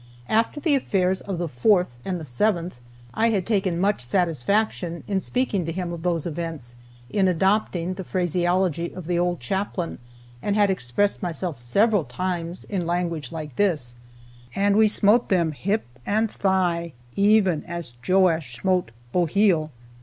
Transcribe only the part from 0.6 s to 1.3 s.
affairs